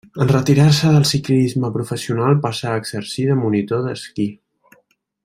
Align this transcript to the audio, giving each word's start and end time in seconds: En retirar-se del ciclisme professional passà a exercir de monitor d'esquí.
En 0.23 0.29
retirar-se 0.29 0.93
del 0.93 1.03
ciclisme 1.09 1.71
professional 1.75 2.39
passà 2.49 2.71
a 2.71 2.81
exercir 2.85 3.29
de 3.33 3.39
monitor 3.45 3.89
d'esquí. 3.89 4.31